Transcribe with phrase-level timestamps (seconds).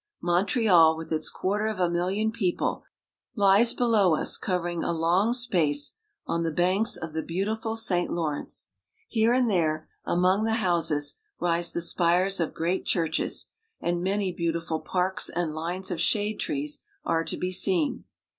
[0.19, 2.85] Montreal, with its quarter of a million people,
[3.35, 5.93] lies below us, covering a long space
[6.25, 7.55] on the banks of the MONTREAL.
[7.57, 8.11] 323 beautiful St.
[8.11, 8.69] Lawrence.
[9.07, 13.45] Here and there, among the houses, rise the spires of great churches;
[13.79, 18.05] and many beau tiful parks and lines of shade trees are to be seen.